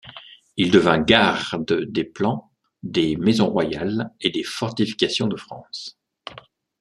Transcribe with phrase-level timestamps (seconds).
[0.57, 2.49] Il devint Garde des plans
[2.81, 5.99] des maisons royales et des fortifications de France.